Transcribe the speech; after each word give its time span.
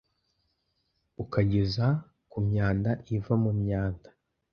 ukageza 1.23 1.87
ku 2.31 2.37
myanda 2.47 2.91
iva 3.15 3.33
mu 3.43 3.51
myanda 3.61 4.09